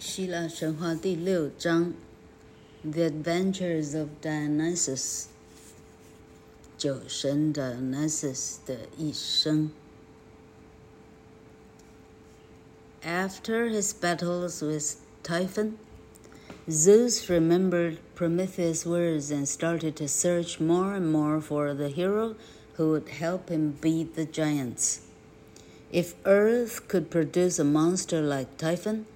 [0.00, 1.94] 希腊神话第六章：
[2.82, 5.26] The Adventures of Dionysus，
[6.76, 9.70] 酒神 Dionysus 的一生。
[13.02, 15.78] After his battles with Typhon,
[16.68, 22.34] Zeus remembered Prometheus' words and started to search more and more for the hero
[22.76, 25.00] who would help him beat the giants.
[25.92, 29.06] If Earth could produce a monster like Typhon,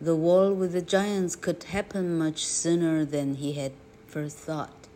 [0.00, 3.72] the war with the giants could happen much sooner than he had
[4.06, 4.88] first thought.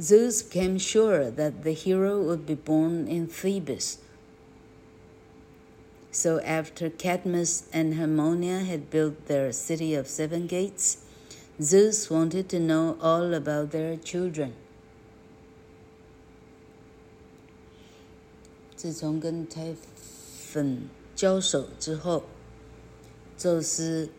[0.00, 3.98] Zeus became sure that the hero would be born in Thebes.
[6.10, 11.04] So after Cadmus and Harmonia had built their city of seven gates,
[11.60, 14.54] Zeus wanted to know all about their children.
[18.76, 20.90] 自从跟泰芬
[21.21, 22.23] 交手之后，
[23.37, 24.09] 宙斯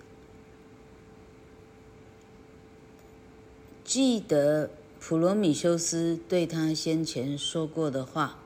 [3.83, 8.39] 记得普罗米修斯对他先前说过的话，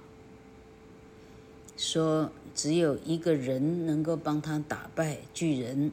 [1.76, 5.92] 说只有一个人能够帮他打败巨人。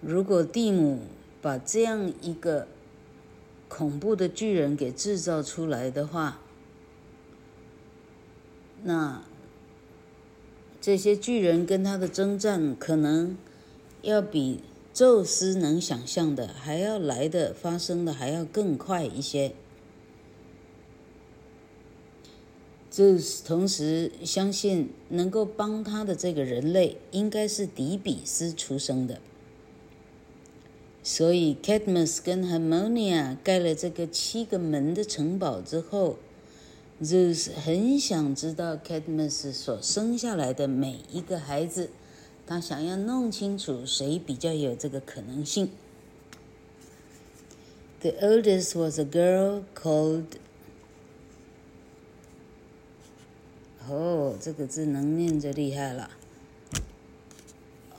[0.00, 1.00] 如果蒂姆
[1.42, 2.68] 把这样一个
[3.68, 6.38] 恐怖的巨人给制造出来的话，
[8.84, 9.20] 那
[10.80, 13.36] 这些巨人跟他的征战，可能
[14.00, 14.60] 要比
[14.94, 19.52] 宙斯能想象的还要来的发生的还要更快一些。
[22.90, 29.20] 宙斯同时相信，能够帮他的这个人类，应该是底比斯出生的。
[31.02, 36.16] 所以，Cadmus 跟 Harmonia 盖了这个七个门的城堡之后。
[37.02, 41.88] Zeus 很想知道 Cadmus 所生下来的每一个孩子，
[42.46, 45.70] 他想要弄清楚谁比较有这个可能性。
[48.00, 50.26] The oldest was a girl called……
[53.88, 56.10] 哦，这个字能念就厉害了。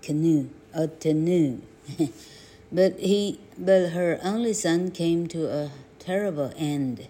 [0.02, 1.60] canoe, Autonoe.
[2.72, 7.08] but he, but her only son came to a terrible end.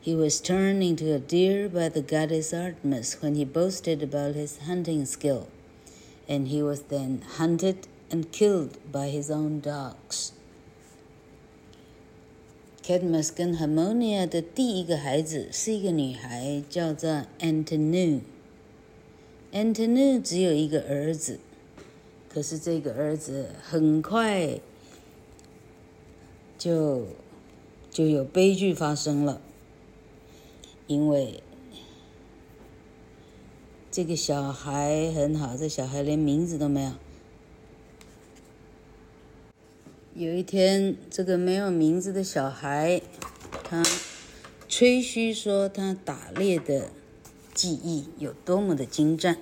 [0.00, 4.58] He was turned into a deer by the goddess Artemis when he boasted about his
[4.66, 5.48] hunting skill,
[6.28, 10.32] and he was then hunted and killed by his own dogs.
[12.82, 18.22] Cadmus 跟 Harmonia 的第一个孩子是一个女孩，叫做 Autonoe。
[19.55, 21.39] Antony 只有一个儿子，
[22.27, 24.59] 可是这个儿子很快
[26.57, 27.07] 就
[27.89, 29.39] 就有悲剧发生了，
[30.87, 31.41] 因为
[33.89, 36.91] 这个小孩很好，这小孩连名字都没有。
[40.15, 43.01] 有一天，这个没有名字的小孩，
[43.63, 43.81] 他
[44.67, 46.89] 吹嘘说他打猎的。
[47.55, 49.37] 技艺有多么的精湛，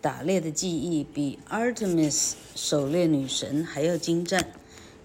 [0.00, 4.52] 打猎的技艺比 Artemis 狩猎女神还要精湛。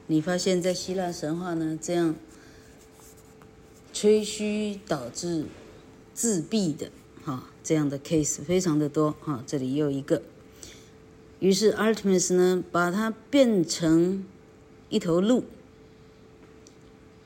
[0.08, 2.16] 你发现，在希腊神话呢，这样
[3.92, 5.46] 吹嘘导致
[6.14, 6.90] 自闭的
[7.24, 9.44] 哈，这样的 case 非常的多哈。
[9.46, 10.22] 这里又一个，
[11.40, 14.24] 于是 Artemis 呢，把它变成
[14.88, 15.44] 一头鹿，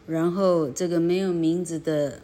[0.07, 2.21] 然后这个没有名字的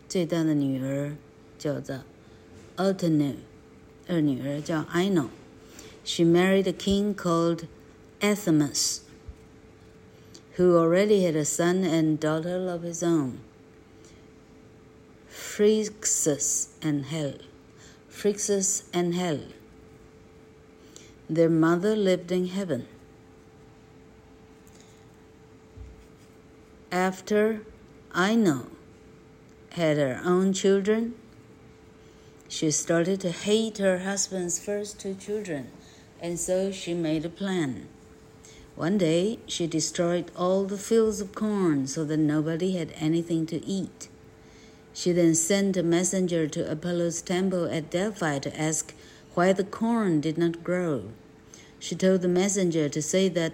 [0.08, 1.16] 最大的女儿
[1.58, 2.04] 叫做
[2.76, 3.34] Autonoe，
[4.06, 7.66] 二女儿叫 Ino。She married a king called
[8.20, 9.00] Athamas。
[10.57, 13.39] Who already had a son and daughter of his own,
[15.29, 17.37] Phrixus and Helle.
[18.09, 19.41] Phrixus and Hel.
[21.29, 22.87] Their mother lived in heaven.
[26.91, 27.61] After
[28.17, 28.65] Ino
[29.73, 31.13] had her own children,
[32.47, 35.69] she started to hate her husband's first two children,
[36.19, 37.89] and so she made a plan.
[38.77, 43.65] One day, she destroyed all the fields of corn so that nobody had anything to
[43.65, 44.07] eat.
[44.93, 48.93] She then sent a messenger to Apollo's temple at Delphi to ask
[49.33, 51.05] why the corn did not grow.
[51.79, 53.53] She told the messenger to say that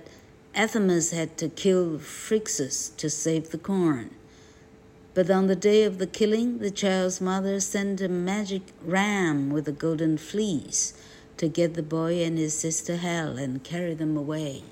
[0.54, 4.10] Athamas had to kill Phrixus to save the corn.
[5.14, 9.70] But on the day of the killing, the child's mother sent a magic ram with
[9.70, 10.94] a golden fleece
[11.38, 14.64] to get the boy and his sister Hel and carry them away.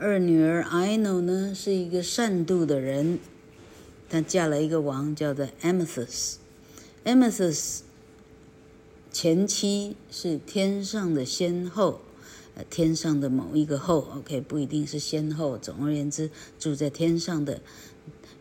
[0.00, 3.18] 二女儿 Ino 呢是一个善妒的人，
[4.08, 6.36] 她嫁了一个王，叫做 Amathus。
[7.04, 7.80] Amathus
[9.10, 12.00] 前妻是天上的仙后，
[12.54, 15.58] 呃，天上的某一个后，OK，不一定是仙后。
[15.58, 16.30] 总而言之，
[16.60, 17.60] 住在天上的，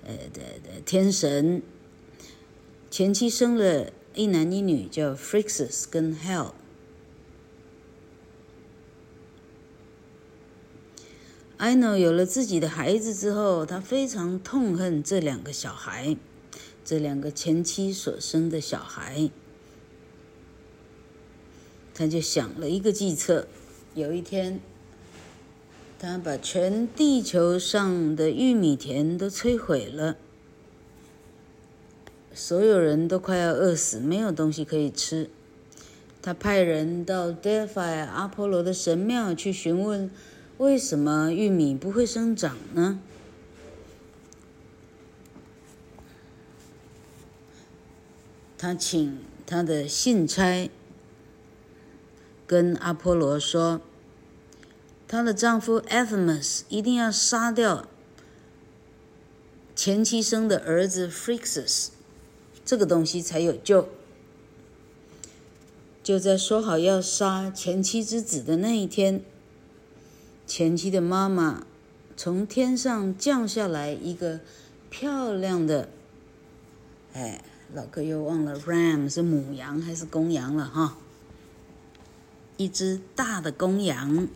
[0.05, 1.63] 呃的的天神。
[2.91, 6.51] 前妻生了一男一女，叫 Phrixus 跟 Hel。
[11.59, 16.15] Ino 有了自己的孩子之后，他非常痛恨这两个小孩，
[16.85, 19.31] 这两个前妻所生的小孩。
[21.95, 23.47] 他就想了一个计策，
[23.95, 24.59] 有一天，
[25.97, 30.15] 他把全地球上的玉米田都摧毁了，
[32.35, 35.27] 所有人都快要饿死，没有东西可以吃。
[36.21, 40.11] 他派人到 Delphi 阿波罗的神庙去询问。
[40.57, 42.99] 为什么玉米不会生长呢？
[48.57, 50.71] 他请他的信差
[52.47, 53.81] 跟阿波罗说，
[55.07, 57.87] 她的丈夫 Athamas 一定要杀掉
[59.75, 61.89] 前妻生的儿子 Phrixus，
[62.65, 63.89] 这个东西才有救。
[66.01, 69.23] 就在说好要杀前妻之子的那一天。
[70.47, 71.67] 前妻的妈妈
[72.15, 74.39] 从天上降下来一个
[74.89, 75.89] 漂亮的，
[77.13, 80.97] 哎，老哥又忘了 ram 是母羊还是公羊了哈？
[82.55, 84.29] 一只大的公羊，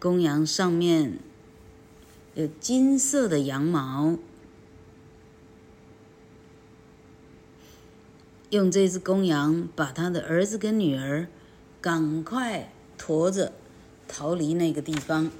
[0.00, 1.18] 公羊上面
[2.34, 4.16] 有金色的羊毛，
[8.48, 11.28] 用这只公羊把他的儿子跟女儿
[11.82, 12.72] 赶快。
[13.01, 13.51] 驮着
[14.07, 15.31] 逃离那个地方。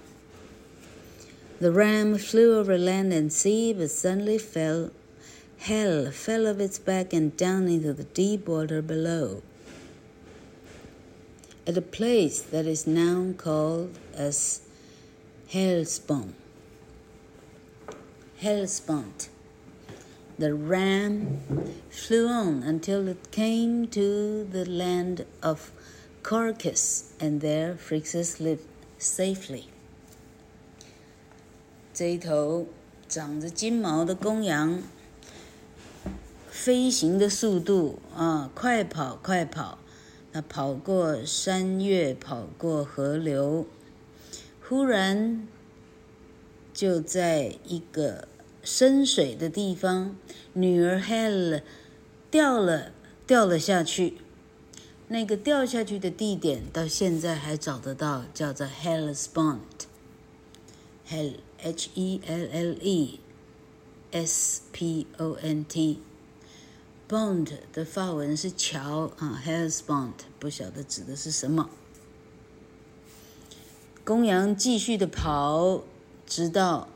[1.59, 4.92] The ram flew over land and sea, but suddenly fell.
[5.57, 9.42] Hel fell off its back and down into the deep water below.
[11.65, 14.62] At a place that is now called as
[15.50, 16.36] Hellespont.
[18.39, 19.30] Hellespont.
[20.38, 21.39] The ram
[21.89, 25.71] flew on until it came to the land of
[26.22, 28.60] Colchis, and there Phrixus live
[28.98, 29.64] safely.
[31.92, 32.66] 这一头
[33.08, 34.82] 长着金毛的公羊，
[36.48, 39.78] 飞行的速度啊，快跑快跑，
[40.32, 43.66] 它跑过山岳，跑过河流，
[44.62, 45.46] 忽然
[46.72, 48.28] 就在一个
[48.62, 50.16] 深水的地方，
[50.52, 51.62] 女儿 Hel
[52.30, 52.92] 掉了，
[53.26, 54.19] 掉了下去。
[55.12, 63.20] 那个掉下去的地点到现在还找得到，叫做 Hellespont，Hell H E L L E
[64.11, 71.69] S P O N T，Pont 的发文是桥啊，Hellespont 不晓得指的是什么。
[74.03, 75.82] 公羊继续的跑，
[76.27, 76.89] 直到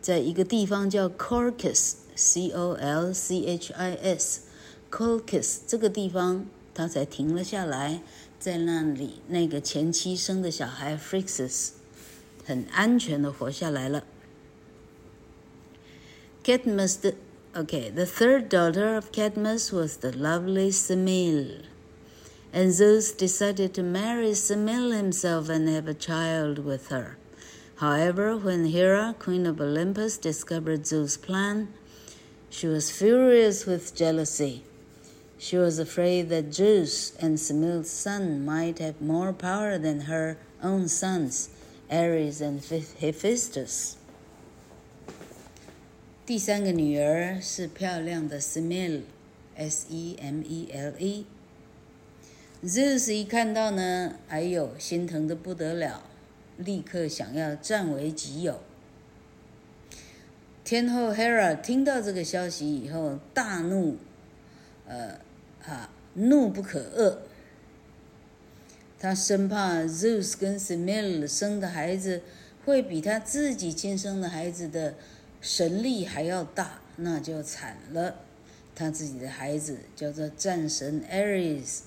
[0.00, 4.44] 在一个地方叫 Colchis，C O L C H I S。
[4.91, 8.01] Colchis 这个地方，他才停了下来。
[8.37, 11.69] 在那里，那个前妻生的小孩 Phrixus
[12.45, 14.03] 很安全的活下来了。
[16.43, 17.13] Cadmus the
[17.55, 21.63] okay, the third daughter of Cadmus was the lovely Semele,
[22.53, 27.17] and Zeus decided to marry Semele himself and have a child with her.
[27.77, 31.69] However, when Hera, queen of Olympus, discovered Zeus' plan,
[32.51, 34.61] she was furious with jealousy.
[35.42, 40.86] She was afraid that Zeus and Semele's son might have more power than her own
[40.86, 41.48] sons,
[41.90, 42.60] Ares and
[43.00, 43.94] Hephaestus.
[46.26, 51.24] 第三个女儿是漂亮的 Semele，S-E-M-E-L-E。
[52.62, 56.02] Zeus 一看到呢，哎呦，心疼的不得了，
[56.58, 58.60] 立刻想要占为己有。
[60.62, 63.96] 天后 Hera 听到这个消息以后，大怒，
[64.86, 65.18] 呃。
[65.64, 67.18] 啊，怒不可遏，
[68.98, 72.22] 他生怕 Zeus 跟 Semel 生的孩子
[72.64, 74.94] 会比他自己亲生的孩子的
[75.40, 78.16] 神力还要大，那就惨了。
[78.74, 81.80] 他自己的孩子叫做战神 Ares，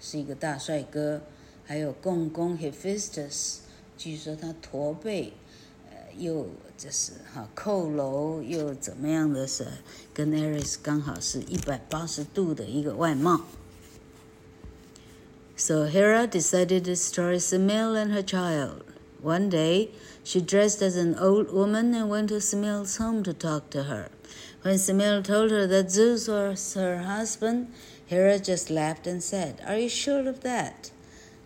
[0.00, 1.22] 是一个大帅哥，
[1.66, 3.58] 还有共工 Hephaestus，
[3.98, 5.34] 据说他驼背，
[6.19, 6.47] 又
[6.77, 9.65] 就是哈佝僂，又怎么样的是
[10.13, 13.41] 跟 Ares 刚好是一百八十度的一个外貌。
[15.57, 18.83] So Hera decided to destroy Semele and her child.
[19.23, 19.89] One day,
[20.23, 24.09] she dressed as an old woman and went to Semele's home to talk to her.
[24.63, 27.67] When Semele told her that Zeus was her husband,
[28.07, 30.91] Hera just laughed and said, Are you sure of that?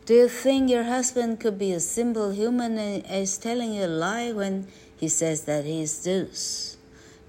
[0.06, 3.88] Do you think your husband could be a simple human and is telling you a
[3.88, 4.66] lie when
[5.00, 6.78] he says that he is Zeus?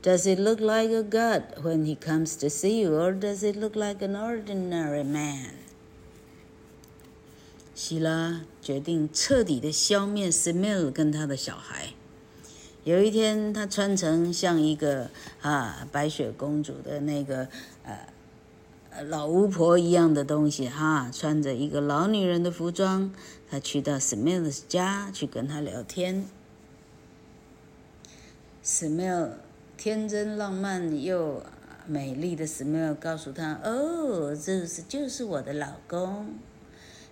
[0.02, 3.52] Does he look like a god when he comes to see you, or does he
[3.52, 5.56] look like an ordinary man?
[7.74, 11.94] 希拉决定彻底的消灭 Semele 跟他的小孩。
[12.84, 15.10] 有一天，他穿成像一个
[15.42, 17.73] 啊白雪公主的那个呃
[19.03, 23.13] 老巫婆一样的东西哈、穿着一个老女人的服装，
[23.49, 26.25] 她去到 Semele 家去跟他聊天。
[28.63, 29.31] Semele
[29.77, 31.43] 天真浪漫又
[31.85, 36.33] 美丽的 Semele 告诉他：“哦，这是就是我的老公。”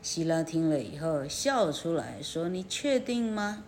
[0.02, 3.63] 希拉听了以后笑出来说：“你确定吗？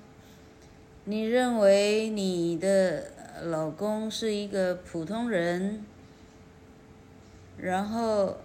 [1.03, 3.11] 你认为你的
[3.43, 5.85] 老公是一个普通人？
[7.56, 8.38] 然后，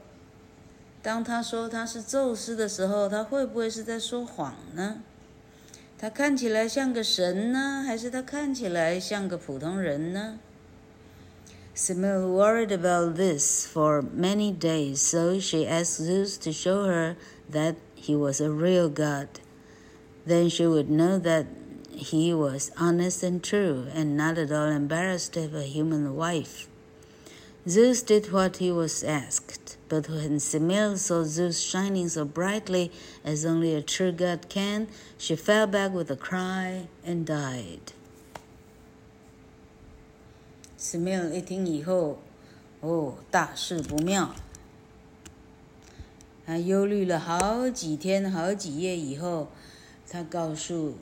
[1.02, 5.02] 当他说他是宙斯的时候，他会不会是在说谎呢？
[5.98, 10.40] 他看起来像个神呢，还是他看起来像个普通人呢？”
[11.76, 17.16] Semele worried about this for many days, so she asked Zeus to show her.
[17.50, 19.28] that he was a real God.
[20.26, 21.46] Then she would know that
[21.92, 26.68] he was honest and true and not at all embarrassed to have a human wife.
[27.68, 32.92] Zeus did what he was asked, but when Semele saw Zeus shining so brightly
[33.24, 34.88] as only a true God can,
[35.18, 37.94] she fell back with a cry and died.
[40.78, 42.20] Semele 一听以后，
[42.82, 44.36] 哦，大事不妙。
[46.46, 49.48] 她忧虑了好几天、好几夜以后，
[50.08, 50.94] 她告诉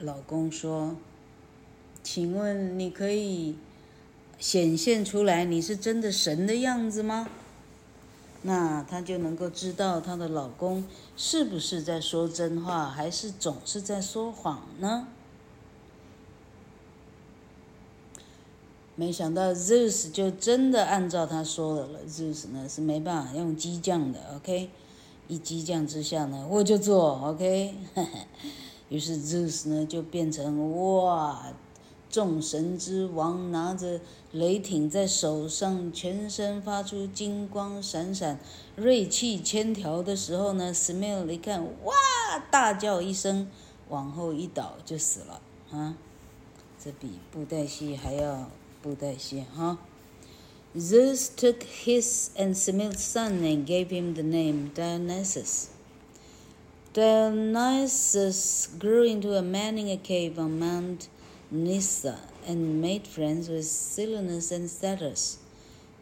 [0.00, 3.56] 老公说：“请问你可以
[4.41, 7.29] 显现出来你是真的神的样子吗？”
[8.43, 10.83] 那她就能够知道她的老公
[11.15, 15.07] 是不是在说真话，还是总是在说谎呢？
[18.95, 21.99] 没想到 Zeus 就真的按照他说的了。
[22.07, 24.69] Zeus 呢是没办法用激将的，OK。
[25.27, 27.73] 一激将之下呢，我就做，OK。
[28.89, 31.53] 于是 Zeus 呢就变成哇，
[32.11, 34.01] 众神之王，拿着
[34.33, 38.39] 雷霆在手上，全身发出金光闪闪、
[38.75, 41.93] 锐气千条的时候呢，Semele 一看，哇，
[42.51, 43.47] 大叫一声，
[43.89, 45.41] 往后一倒就死了
[45.71, 45.95] 啊！
[46.83, 48.49] 这比布袋戏还要
[48.81, 49.77] 布袋戏哈。
[50.75, 55.67] Zeus took his and Semele's son and gave him the name Dionysus.
[56.93, 61.07] Dionysus grew into a man in a cave on Mount
[61.52, 65.38] Nysa and made friends with Silenus and Satyrs.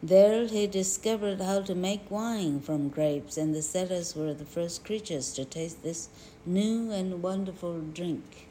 [0.03, 4.83] There he discovered how to make wine from grapes, and the satyrs were the first
[4.83, 6.09] creatures to taste this
[6.45, 8.47] new and wonderful drink.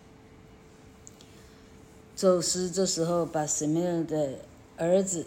[2.17, 4.38] 宙斯这时候把 Semele 的
[4.76, 5.26] 儿子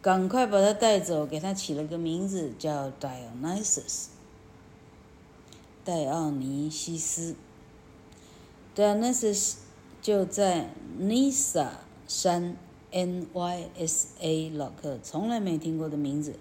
[0.00, 4.06] 赶快把他带走，给他起了个名字叫 Dionysus，
[5.84, 7.36] 戴奥尼西斯。
[8.74, 9.54] Dionysus
[10.01, 11.69] 就在 Nysa
[12.07, 12.57] 山
[12.91, 16.35] ，N-Y-S-A，老客从来没听过的名字，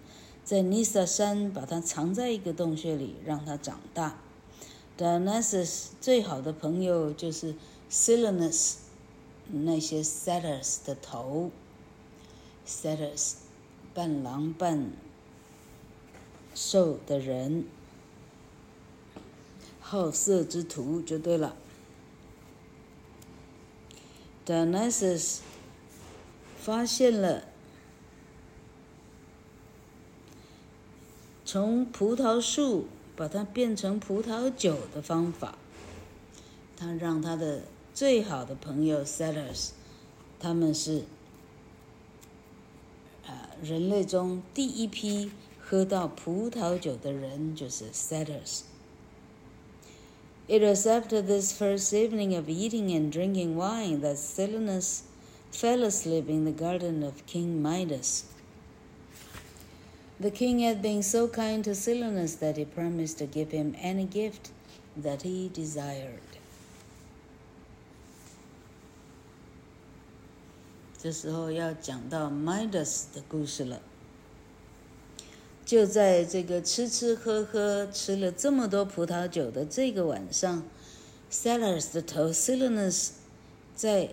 [0.45, 4.19] 在 Nysa 山把它藏在一个洞穴里，让它长大。
[4.97, 7.55] Dionysus 最好的朋友就是
[7.91, 8.77] Silenus，
[9.51, 11.51] 那些 Satyrs 的头
[12.67, 13.35] ，Satyrs。
[13.93, 14.93] 半狼半
[16.55, 17.65] 兽的人，
[19.81, 21.57] 好色之徒就对了。
[24.47, 25.39] Dionysus
[26.61, 27.45] 发现了
[31.45, 35.57] 从葡萄树把它变成葡萄酒的方法，
[36.77, 39.71] 他让他的最好的朋友 Satyrs，
[40.39, 41.05] 他们是。
[43.63, 45.31] 人类中第一批
[45.61, 48.63] 喝到葡萄酒的人就是 Satyrs。
[50.50, 55.04] It was after this first evening of eating and drinking wine that Silenus
[55.52, 58.26] fell asleep in the garden of King Midas.
[60.20, 64.06] The king had been so kind to Silenus that he promised to give him any
[64.06, 64.52] gift
[64.96, 66.22] that he desired.
[70.98, 73.80] 这时候要讲到 Midas 的故事了。
[75.71, 80.65] 就在这个吃吃喝喝吃了这么多葡萄酒的这个晚上
[81.31, 83.11] ，Sellers 的头 Silenus
[83.77, 84.09] 在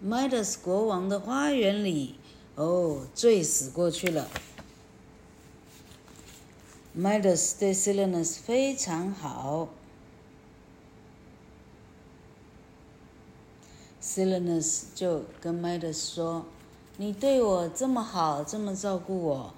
[0.00, 2.14] Midas 国王的花园里，
[2.54, 4.28] 哦，醉死过去了。
[6.96, 9.70] Midas 对 Silenus 非常好
[14.00, 16.46] ，Silenus 就跟 Midas 说
[16.98, 19.54] ：“你对我这么好，这么照顾我。”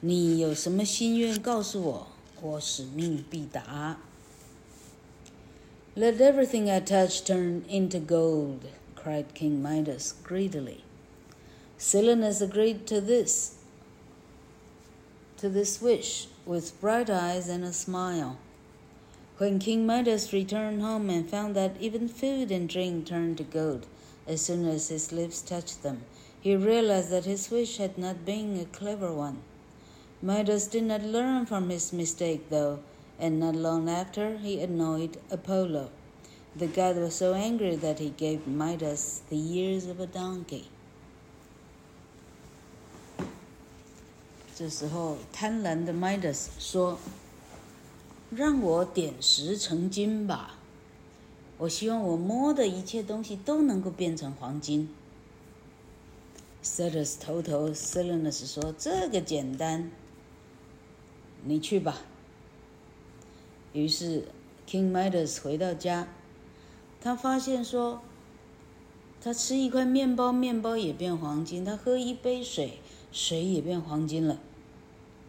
[0.00, 2.06] 你有什么心愿告诉我，
[2.42, 3.98] 我使命必达。
[5.96, 8.60] Let everything I touch turn into gold,
[8.94, 10.80] cried King Midas greedily.
[11.78, 13.54] Silenus agreed to this,
[15.38, 18.36] to this wish with bright eyes and a smile.
[19.38, 23.86] When King Midas returned home and found that even food and drink turned to gold
[24.26, 26.02] as soon as his lips touched them,
[26.40, 29.38] he realized that his wish had not been a clever one.
[30.22, 32.78] Midas did not learn from his mistake, though,
[33.20, 35.90] and not long after he annoyed Apollo.
[36.56, 40.64] The god was so angry that he gave Midas the ears of a donkey.
[44.56, 50.58] 这时候，贪婪的 Midas 说：“让我点石成金吧！
[51.58, 54.88] 我希望我摸的一切东西都能够变成黄金。”
[56.64, 59.90] Cetus 头头 Silenus 说：“这个简单。”
[61.43, 61.97] 你去吧。
[63.73, 64.27] 于是
[64.67, 66.07] ，King Midas 回到家，
[66.99, 68.01] 他发现说，
[69.21, 72.79] 他吃一块面包，面包也变黄金；他喝一杯水，
[73.11, 74.39] 水也变黄金了。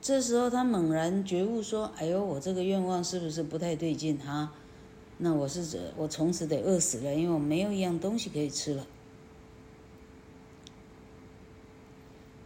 [0.01, 4.53] 这时候，他猛然觉悟说：“哎呦，我这个愿望是不是不太对劲哈？
[5.19, 8.85] 那我是指我从此得饿死了，因为我没有一样东西可以吃了。”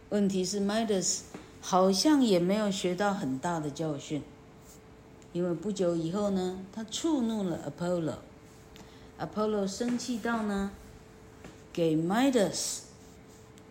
[0.09, 1.21] 问题是，Midas。
[1.69, 4.23] 好像也没有学到很大的教训，
[5.33, 8.19] 因为不久以后呢，他触怒了 Apollo。
[9.19, 10.71] Apollo 生气到呢，
[11.73, 12.83] 给 Midas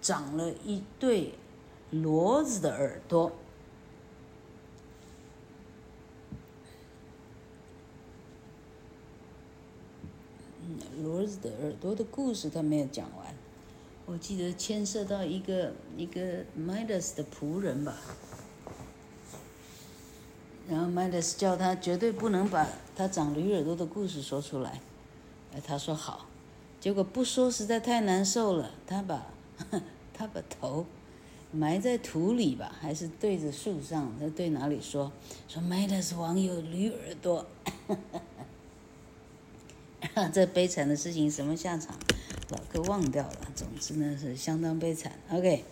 [0.03, 1.33] 长了一对
[1.91, 3.33] 骡子的耳朵。
[11.03, 13.36] 骡子的耳朵的故事他没有讲完。
[14.07, 17.97] 我记得牵涉到一个一个 Midas 的仆人吧，
[20.69, 24.81] 然后 Midas 叫他绝对不能把他长驴耳朵的故事说出来，
[25.53, 26.27] 哎，他说好，
[26.81, 29.27] 结果不说实在太难受了，他把
[30.15, 30.87] 他把头
[31.51, 35.11] 埋在土里吧，还是对着树上，他对哪里说？
[35.49, 37.45] 说 Midas 王有驴耳朵，
[40.33, 41.99] 这悲惨的事情什么下场？
[42.50, 45.14] 老哥忘掉了，总之呢是相当悲惨。
[45.32, 45.64] OK，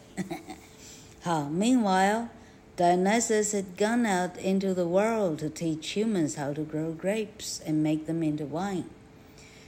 [1.21, 1.49] 好。
[1.49, 2.29] Meanwhile,
[2.77, 7.83] Dionysus had gone out into the world to teach humans how to grow grapes and
[7.83, 8.85] make them into wine.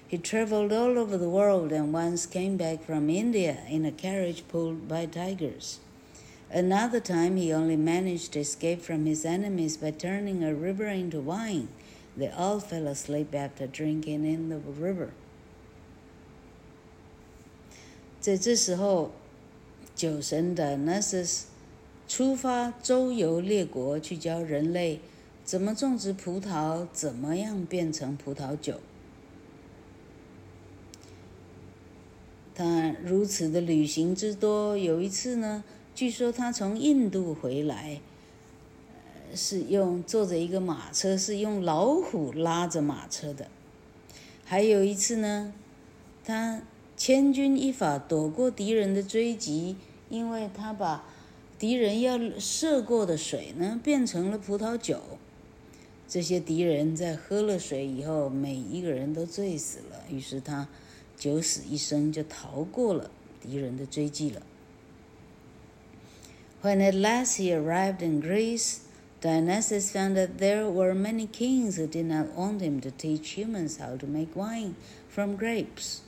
[0.08, 4.44] He traveled all over the world and once came back from India in a carriage
[4.50, 5.80] pulled by tigers.
[6.50, 11.22] Another time he only managed to escape from his enemies by turning a river into
[11.22, 11.70] wine.
[12.18, 15.12] They all fell asleep after drinking in the river.
[18.27, 19.13] 在这时候，
[19.95, 21.43] 酒神的 Dionysus
[22.09, 24.99] 出发周游列国，去教人类
[25.45, 28.81] 怎么种植葡萄，怎么样变成葡萄酒。
[32.53, 35.63] 他如此的旅行之多，有一次呢，
[35.95, 38.01] 据说他从印度回来，
[39.37, 43.47] 是用坐着一个马车，是用老虎拉着马车的。
[44.45, 45.55] 还有一次呢，
[46.25, 46.63] 他。
[46.97, 49.77] 千钧一发躲过敌人的追击，
[50.09, 51.05] 因为他把
[51.59, 55.01] 敌人要射过的水呢变成了葡萄酒。
[56.09, 60.05] 这些敌人在喝了水以后，每一个人都醉死了。
[60.11, 60.69] 于是他
[61.19, 63.11] 九死一生，就逃过了
[63.43, 64.41] 敌人的追击了。
[66.63, 68.79] When at last he arrived in Greece,
[69.21, 73.79] Dionysus found that there were many kings who did not want him to teach humans
[73.79, 74.75] how to make wine
[75.09, 76.03] from grapes.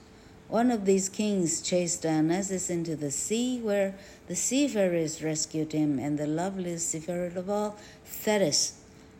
[0.49, 3.93] One of these kings chased Dionysus into the sea, where
[4.27, 7.75] the seafarers rescued him, and the loveliest seafarer of all,
[8.05, 8.73] Thetis,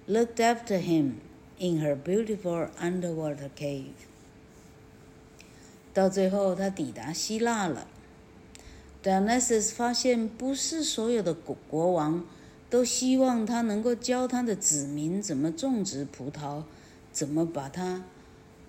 [0.08, 1.22] looked after him
[1.58, 3.94] in her beautiful underwater cave。
[5.94, 7.88] 到最后，他抵达希腊了。
[9.04, 12.26] Dionysus 发现，不是所有的国国王
[12.70, 16.64] 都希望他能够教他的子民怎么种植葡萄，
[17.12, 18.04] 怎么把它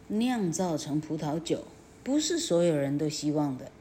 [0.08, 1.64] 酿造成葡萄酒。
[2.03, 3.71] 不是所有人都希望的。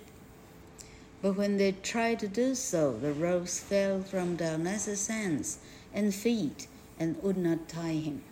[1.21, 5.59] But when they tried to do so, the ropes fell from Dionysus' hands
[5.93, 8.21] and feet and would not tie him.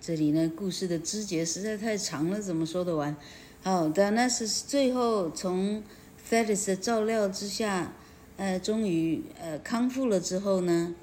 [0.00, 3.16] 这里呢，故事的枝节实在太长了，怎么说得完？
[3.62, 5.82] 好的，那是最后从
[6.30, 7.92] Thetis 的照料之下，
[8.36, 10.94] 呃，终于呃康复了之后呢，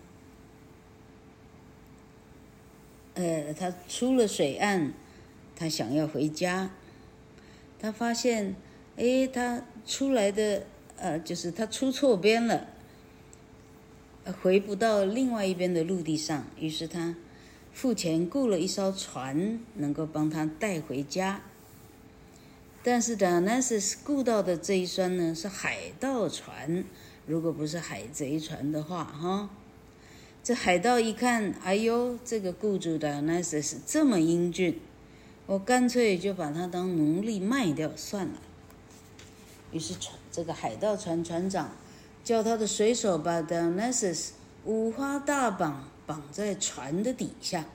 [3.18, 4.92] 呃，他出了水岸，
[5.56, 6.70] 他想要回家，
[7.78, 8.54] 他发现，
[8.96, 10.64] 哎，他出来的
[10.96, 12.68] 呃，就是他出错边了，
[14.40, 17.16] 回不到另外一边的陆地上，于是他。
[17.70, 21.40] 付钱雇了一艘船，能够帮他带回家。
[22.82, 26.84] 但是 Dionysus 雇到的这一艘呢，是海盗船。
[27.26, 29.50] 如果不是海贼船的话，哈，
[30.42, 34.80] 这海盗一看，哎呦，这个雇主 Dionysus 这么英俊，
[35.46, 38.34] 我干脆就把他当奴隶卖掉算了。
[39.72, 41.70] 于是船这个海盗船船长
[42.24, 44.30] 叫他的水手把 Dionysus
[44.64, 45.84] 五花大绑。
[46.08, 47.66] 绑在船的底下。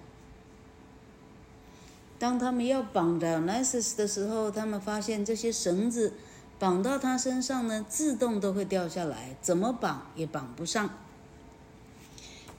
[2.17, 6.13] 当他们要绑 Dionysus 的时候，他们发现这些绳子
[6.57, 10.89] 绑到他身上呢，自动都会掉下来，怎么绑也绑不上。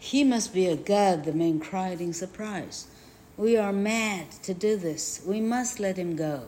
[0.04, 2.86] He must be a god, the men cried in surprise.
[3.38, 5.22] We are mad to do this.
[5.26, 6.42] We must let him go.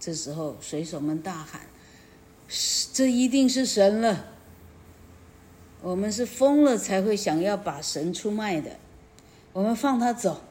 [0.00, 1.60] 这时候，水手们大喊：“
[2.92, 4.28] 这一定是神了！”
[5.82, 8.78] 我们是疯了才会想要把神出卖的，
[9.52, 10.42] 我们放他走。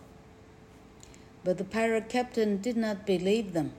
[1.44, 3.70] But the pirate captain did not believe them,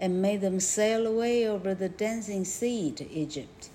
[0.00, 3.68] and made them sail away over the dancing sea to Egypt.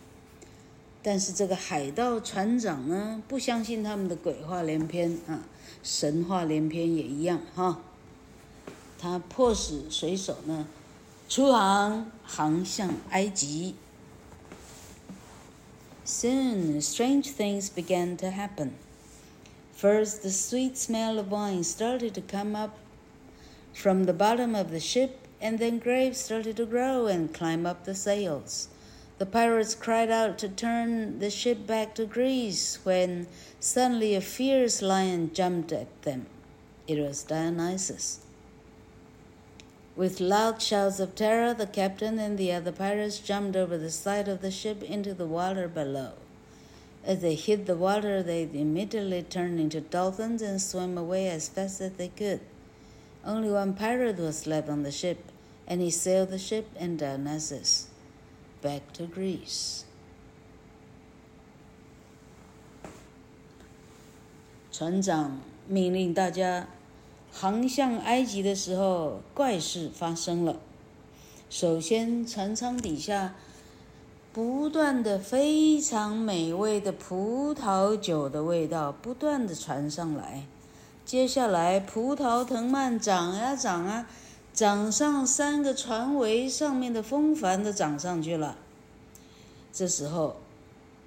[1.01, 5.45] 但是这个海盗船长呢，不相信他们的鬼话连篇啊，
[5.83, 7.81] 神话连篇也一样哈。
[8.97, 10.67] 他迫使水手呢，
[11.29, 13.75] 出航，航向埃及。
[16.05, 18.71] Soon, strange things began to happen.
[19.75, 22.77] First, the sweet smell of wine started to come up
[23.73, 25.11] from the bottom of the ship,
[25.41, 28.69] and then grapes started to grow and climb up the sails.
[29.20, 33.26] The pirates cried out to turn the ship back to Greece when
[33.58, 36.24] suddenly a fierce lion jumped at them.
[36.88, 38.20] It was Dionysus.
[39.94, 44.26] With loud shouts of terror, the captain and the other pirates jumped over the side
[44.26, 46.12] of the ship into the water below.
[47.04, 51.82] As they hit the water, they immediately turned into dolphins and swam away as fast
[51.82, 52.40] as they could.
[53.22, 55.18] Only one pirate was left on the ship,
[55.66, 57.89] and he sailed the ship and Dionysus
[58.62, 59.82] back to Greece.
[64.72, 66.68] 船长命令大家。
[67.32, 70.56] 航向埃及的时候，怪事发生了。
[71.48, 73.34] 首先，船舱底下
[74.32, 80.44] 不断的非常美味的葡萄酒的味道不断的传上来。
[81.04, 84.08] 接下来，葡萄藤蔓长啊长啊，
[84.60, 88.58] 长上三个船桅上面的风帆都涨上去了。
[89.72, 90.36] 这时候，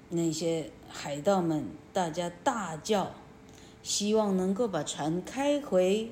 [0.08, 3.12] 那些海盗们大家大叫。
[3.84, 6.10] 希望能够把船开回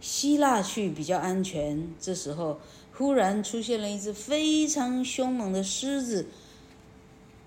[0.00, 1.88] 希腊去比较安全。
[2.00, 2.58] 这时候，
[2.92, 6.26] 忽然出现了一只非常凶猛的狮子，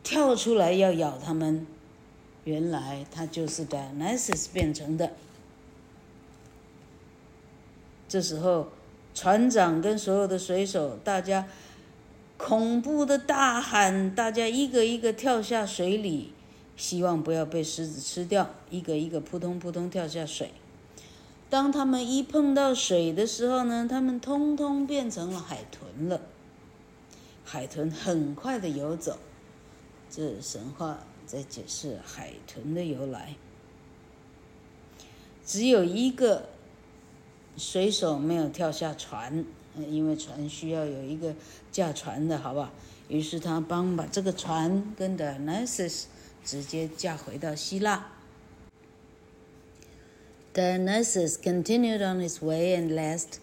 [0.01, 1.67] 跳出来要咬他们。
[2.45, 5.11] 原来他就是 Dionysus 变成的。
[8.07, 8.69] 这时候，
[9.19, 11.45] 船长跟所有的水手，大家
[12.37, 16.31] 恐怖的大喊，大家一个一个跳下水里，
[16.77, 20.51] 希望不要被狮子吃掉，一个一个扑通扑通跳下水。
[21.49, 26.21] 当他们一碰到水的时候呢，他们通通变成了海豚了。
[27.43, 29.17] 海豚很快的游走，
[30.09, 33.35] 这神话在解释海豚的由来。
[35.45, 36.47] 只有一个
[37.58, 39.44] 水手没有跳下船，
[39.88, 41.34] 因为船需要有一个
[41.70, 42.72] 驾船的，好吧？
[43.08, 46.04] 于是他帮把这个船跟 Dionysus
[46.44, 48.10] 直接驾回到希腊。
[50.54, 53.38] Dionysus continued on his way and last,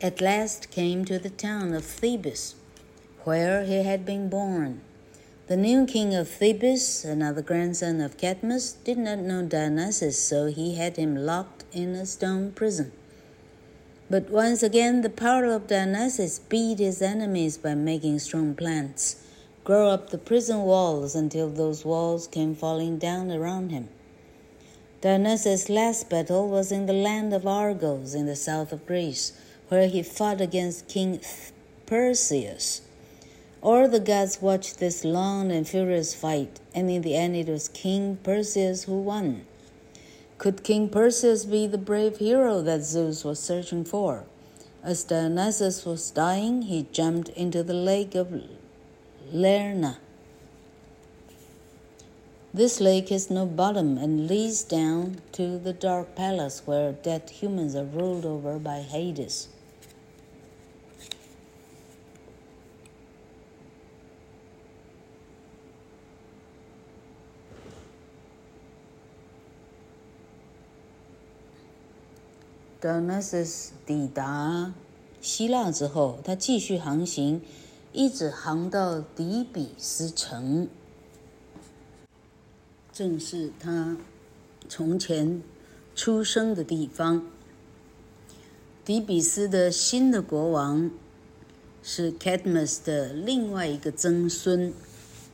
[0.00, 2.54] at last came to the town of Thebes,
[3.24, 4.76] where he had been born.
[5.48, 10.76] The new king of Thebes, another grandson of Cadmus, did not know Dionysus, so he
[10.76, 12.92] had him locked in a stone prison.
[14.09, 19.17] But once again, the power of Dionysus beat his enemies by making strong plants
[19.67, 23.89] grow up the prison walls until those walls came falling down around him.
[25.01, 29.33] Dionysus' last battle was in the land of Argos in the south of Greece,
[29.67, 31.19] where he fought against King
[31.85, 32.79] Perseus.
[33.61, 37.67] All the gods watched this long and furious fight, and in the end it was
[37.67, 39.45] King Perseus who won.
[40.37, 44.25] Could King Perseus be the brave hero that Zeus was searching for?
[44.83, 48.33] As Dionysus was dying, he jumped into the lake of
[49.33, 49.97] Lerna
[52.57, 57.75] this lake has no bottom and leads down to the dark palace where dead humans
[57.75, 59.49] are ruled over by Hades.
[72.79, 74.73] Dionysus 抵达
[75.19, 77.41] 希腊之后，他继续航行，
[77.91, 80.67] 一直航到底比斯城。
[82.93, 83.97] 正是他
[84.69, 85.41] 从前
[85.95, 87.25] 出生的地方。
[88.85, 90.89] 底比斯的新的国王
[91.83, 94.73] 是 Cadmus 的另外一个曾孙，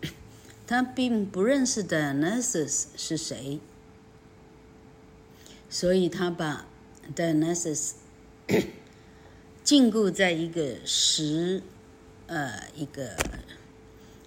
[0.66, 3.60] 他并不认识 Dionysus 是谁，
[5.70, 6.66] 所以他把
[7.16, 7.92] Dionysus
[9.64, 11.62] 禁锢在一个石，
[12.28, 13.16] 呃，一个，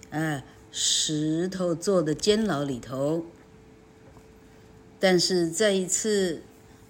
[0.09, 0.43] 呃。
[0.69, 3.25] 石头做的监牢里头，
[4.99, 6.43] 但是这一次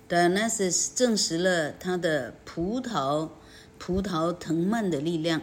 [0.10, 3.30] ，Dionysus 证实了他的葡萄
[3.78, 5.42] 葡萄藤蔓的力量，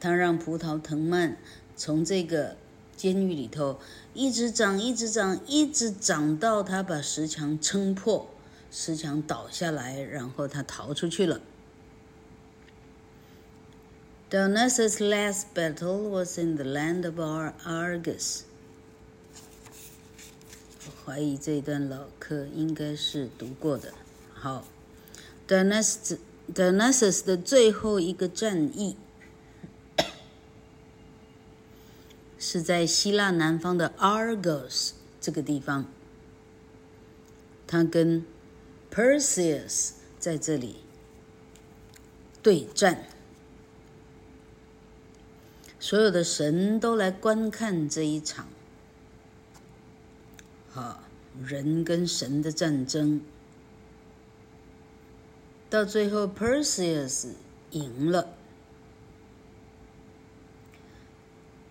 [0.00, 1.36] 他让葡萄藤蔓
[1.76, 2.56] 从这个
[2.96, 3.78] 监狱里头
[4.14, 8.30] 一直长，一直长，一直长到他把石墙撑破，
[8.70, 11.40] 石墙倒下来，然后他逃出去了。
[14.30, 18.42] Dionysus' last battle was in the land of Ar Argus。
[20.86, 23.94] 我怀疑这一段老课应该是读过的。
[24.34, 24.66] 好
[25.46, 26.18] ，Dionysus
[26.54, 28.96] Dionysus 的最后一个战役
[32.38, 35.86] 是在希腊南方的 Argos 这个地方，
[37.66, 38.24] 他跟
[38.90, 40.76] Perseus 在这里
[42.42, 43.04] 对战。
[45.80, 48.48] 所有的神都来观看这一场，
[50.74, 51.08] 啊，
[51.44, 53.20] 人跟神的战争。
[55.70, 57.28] 到最后，Perseus
[57.70, 58.34] 赢了。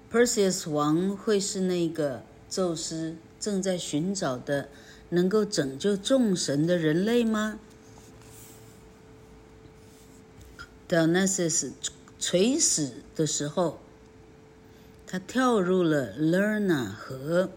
[0.09, 4.69] Perseus 王会是那个宙斯正在寻找的
[5.09, 7.59] 能够拯救众神的人类吗
[10.89, 11.71] ？Dionysus
[12.19, 13.79] 垂死的时候。
[15.09, 17.49] 他跳入了 Lerna 河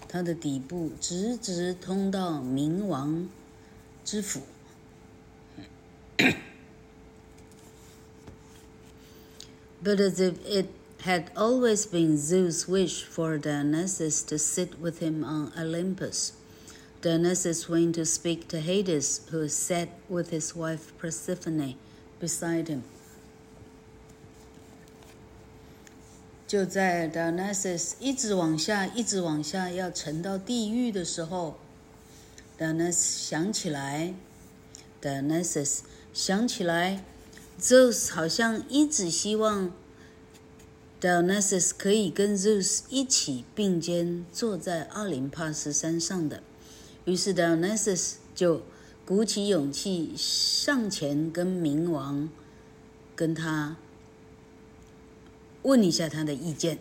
[0.08, 3.28] 它的底部直直通到冥王
[4.04, 4.42] 之府。
[9.81, 10.69] But as if it
[11.01, 16.33] had always been Zeus' wish for Dionysus to sit with him on Olympus.
[17.01, 21.75] Dionysus went to speak to Hades, who sat with his wife Persephone
[22.19, 22.83] beside him.
[26.47, 31.59] 就在 Dionysus 一直往下、一直往下要沉到地狱的时候，
[32.57, 34.13] Dionysus 想起来，
[35.01, 35.81] Dionysus
[36.13, 37.03] 想起来
[37.60, 39.70] Zeus 好像一直希望
[41.00, 46.42] Dionysus 可以跟 Zeus 一起并肩坐在奥林帕斯山上的，
[47.04, 48.62] 于是 Dionysus 就
[49.04, 52.28] 鼓起勇气上前跟冥王
[53.14, 53.76] 跟他
[55.62, 56.78] 问一下他的意见。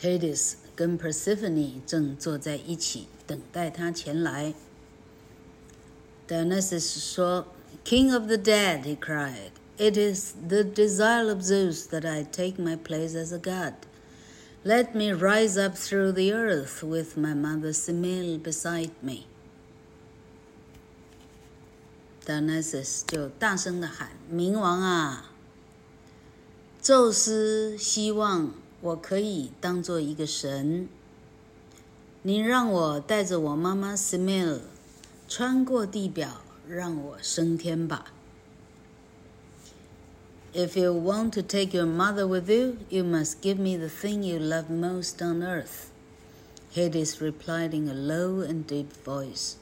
[0.00, 4.54] Hades 跟 Persephone 正坐在一起等待他前来。
[6.28, 7.46] Dionysus 说
[7.85, 12.59] ：“King of the dead,” he cried, “it is the desire of Zeus that I take
[12.59, 13.73] my place as a god.
[14.63, 19.25] Let me rise up through the earth with my mother Semele beside me.”
[22.25, 25.31] Dionysus 就大声地喊：“冥王啊，
[26.81, 30.87] 宙斯希望我可以当做一个神，
[32.21, 34.61] 你让我带着我妈妈 Semele。”
[35.27, 38.12] 穿过地表， 让我升天吧。
[40.52, 44.38] If you want to take your mother with you, you must give me the thing you
[44.38, 45.90] love most on earth.
[46.72, 49.54] Hades replied in a low and deep voice.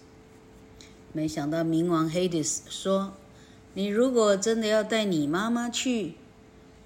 [1.13, 3.13] 没想到冥王 Hades 说
[3.75, 6.15] ：“你如果真的要带你妈妈去，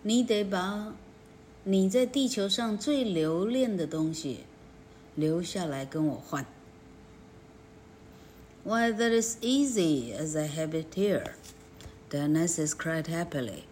[0.03, 0.95] 你得把
[1.65, 4.41] 你在地球上最留恋的东西
[5.15, 6.45] 留下来跟我换。”
[8.68, 11.36] Why, that is easy, as I have it here,
[12.10, 13.66] Dionysus cried happily,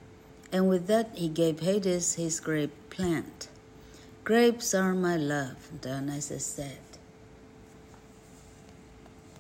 [0.51, 3.47] and with that he gave Hades his grape plant.
[4.23, 6.77] Grapes are my love, Dionysus said.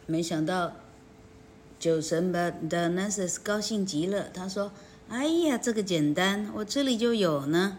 [0.07, 0.73] 没想到，
[1.79, 4.29] 酒神把 Dionysus 高兴极了。
[4.33, 7.77] 他说：“哎呀，这个简单，我这里就有呢。”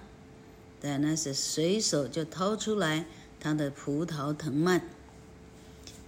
[0.82, 3.06] Dionysus 随手就掏出来
[3.40, 4.82] 他的葡萄藤蔓。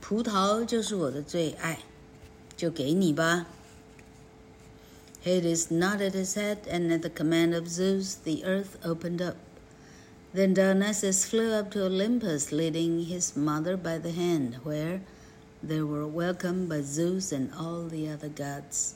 [0.09, 1.81] 葡萄就是我的最爱，
[2.57, 3.47] 就给你吧。
[5.25, 9.37] Hades nodded his head, and at the command of Zeus, the earth opened up.
[10.35, 15.01] Then Dionysus flew up to Olympus, leading his mother by the hand, where
[15.63, 18.95] they were welcomed by Zeus and all the other gods.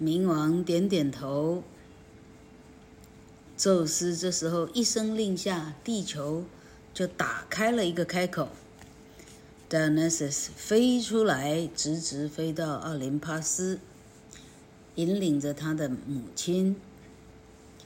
[0.00, 1.64] 冥王点点头，
[3.56, 6.44] 宙斯这时候一声令下，地球。
[6.93, 8.49] 就打开了一个开口
[9.69, 13.79] ，Dionysus 飞出来，直直飞到奥林帕斯，
[14.95, 16.75] 引领着他的母亲，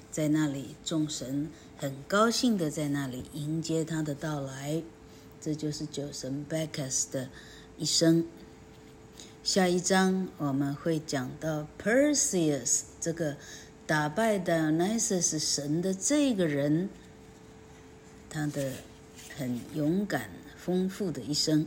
[0.09, 4.81] 在那里，众神很高兴的在那里迎接他的到来。
[5.39, 7.29] 这就是酒神 Bacchus 的
[7.77, 8.25] 一生。
[9.43, 13.35] 下一章我们会讲到 Perseus 这个
[13.85, 16.89] 打败 Dionysus 神的这个人，
[18.27, 18.71] 他的。
[19.37, 21.65] 很勇敢、丰富的一生。